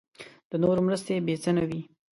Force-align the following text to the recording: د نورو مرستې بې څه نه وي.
د 0.49 0.51
نورو 0.63 0.81
مرستې 0.87 1.13
بې 1.25 1.35
څه 1.43 1.49
نه 1.57 1.63
وي. 1.69 1.81